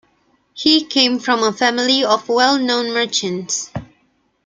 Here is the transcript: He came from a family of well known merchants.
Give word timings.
He 0.55 0.83
came 0.87 1.19
from 1.19 1.43
a 1.43 1.53
family 1.53 2.03
of 2.03 2.27
well 2.27 2.57
known 2.57 2.91
merchants. 2.91 3.69